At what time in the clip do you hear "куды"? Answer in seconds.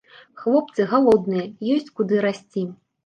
2.01-2.15